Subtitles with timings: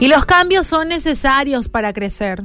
[0.00, 2.44] Y los cambios son necesarios para crecer.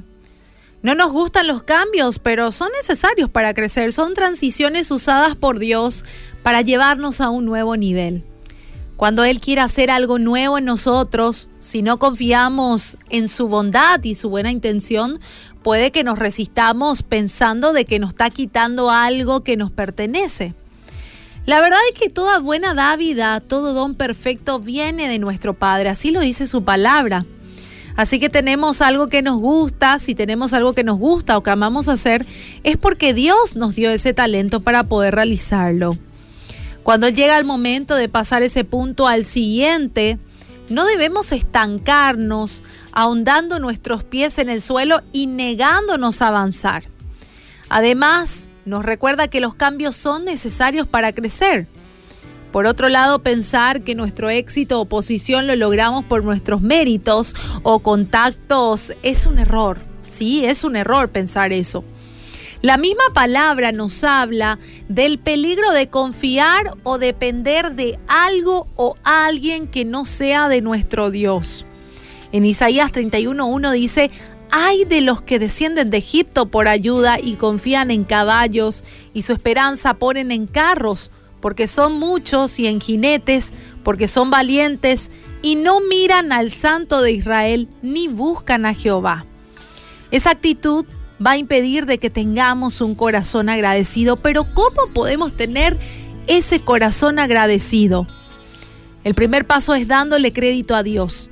[0.81, 3.93] No nos gustan los cambios, pero son necesarios para crecer.
[3.93, 6.03] Son transiciones usadas por Dios
[6.43, 8.25] para llevarnos a un nuevo nivel.
[8.97, 14.15] Cuando Él quiere hacer algo nuevo en nosotros, si no confiamos en su bondad y
[14.15, 15.21] su buena intención,
[15.63, 20.53] puede que nos resistamos pensando de que nos está quitando algo que nos pertenece.
[21.45, 26.11] La verdad es que toda buena dávida, todo don perfecto viene de nuestro Padre, así
[26.11, 27.25] lo dice su palabra.
[27.95, 31.49] Así que tenemos algo que nos gusta, si tenemos algo que nos gusta o que
[31.49, 32.25] amamos hacer,
[32.63, 35.97] es porque Dios nos dio ese talento para poder realizarlo.
[36.83, 40.19] Cuando llega el momento de pasar ese punto al siguiente,
[40.69, 46.83] no debemos estancarnos ahondando nuestros pies en el suelo y negándonos a avanzar.
[47.69, 51.67] Además, nos recuerda que los cambios son necesarios para crecer.
[52.55, 57.79] Por otro lado, pensar que nuestro éxito o posición lo logramos por nuestros méritos o
[57.79, 59.79] contactos es un error.
[60.07, 61.83] Sí, es un error pensar eso.
[62.61, 64.57] La misma palabra nos habla
[64.87, 71.11] del peligro de confiar o depender de algo o alguien que no sea de nuestro
[71.11, 71.65] Dios.
[72.31, 74.11] En Isaías 31.1 dice,
[74.49, 79.33] hay de los que descienden de Egipto por ayuda y confían en caballos y su
[79.33, 85.11] esperanza ponen en carros porque son muchos y en jinetes, porque son valientes
[85.41, 89.25] y no miran al Santo de Israel ni buscan a Jehová.
[90.11, 90.85] Esa actitud
[91.25, 95.77] va a impedir de que tengamos un corazón agradecido, pero ¿cómo podemos tener
[96.27, 98.07] ese corazón agradecido?
[99.03, 101.29] El primer paso es dándole crédito a Dios.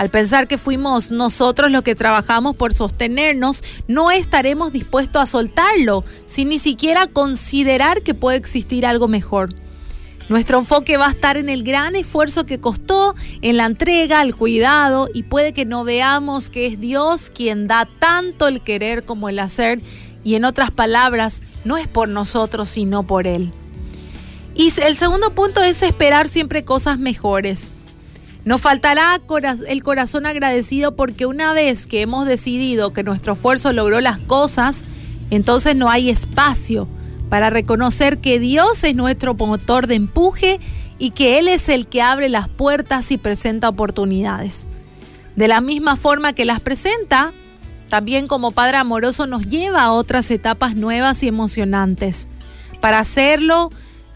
[0.00, 6.06] Al pensar que fuimos nosotros los que trabajamos por sostenernos, no estaremos dispuestos a soltarlo,
[6.24, 9.54] sin ni siquiera considerar que puede existir algo mejor.
[10.30, 14.34] Nuestro enfoque va a estar en el gran esfuerzo que costó, en la entrega, el
[14.34, 19.28] cuidado, y puede que no veamos que es Dios quien da tanto el querer como
[19.28, 19.82] el hacer,
[20.24, 23.52] y en otras palabras, no es por nosotros, sino por Él.
[24.54, 27.74] Y el segundo punto es esperar siempre cosas mejores.
[28.44, 29.20] Nos faltará
[29.68, 34.84] el corazón agradecido porque una vez que hemos decidido que nuestro esfuerzo logró las cosas,
[35.30, 36.88] entonces no hay espacio
[37.28, 40.58] para reconocer que Dios es nuestro motor de empuje
[40.98, 44.66] y que Él es el que abre las puertas y presenta oportunidades.
[45.36, 47.32] De la misma forma que las presenta,
[47.88, 52.26] también como Padre amoroso nos lleva a otras etapas nuevas y emocionantes.
[52.80, 53.70] Para hacerlo,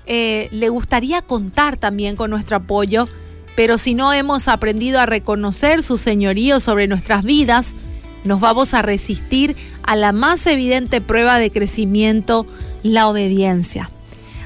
[0.07, 3.09] eh, le gustaría contar también con nuestro apoyo
[3.57, 7.77] pero si no hemos aprendido a reconocer su señorío sobre nuestras vidas,
[8.25, 12.47] nos vamos a resistir a la más evidente prueba de crecimiento,
[12.83, 13.91] la obediencia.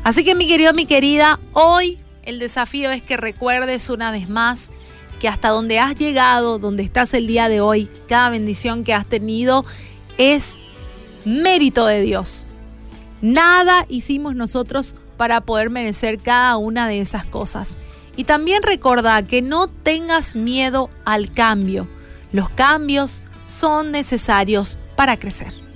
[0.03, 4.71] Así que mi querido, mi querida, hoy el desafío es que recuerdes una vez más
[5.21, 9.07] que hasta donde has llegado, donde estás el día de hoy, cada bendición que has
[9.07, 9.65] tenido
[10.17, 10.59] es
[11.25, 12.45] mérito de Dios.
[13.21, 17.77] Nada hicimos nosotros para poder merecer cada una de esas cosas.
[18.19, 21.87] Y también recuerda que no tengas miedo al cambio.
[22.33, 25.68] Los cambios son necesarios para crecer.